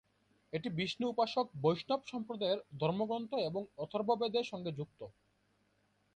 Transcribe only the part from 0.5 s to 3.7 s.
এটি বিষ্ণু-উপাসক বৈষ্ণব সম্প্রদায়ের ধর্মগ্রন্থ এবং